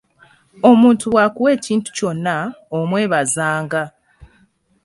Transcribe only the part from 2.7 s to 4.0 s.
omwebazanga.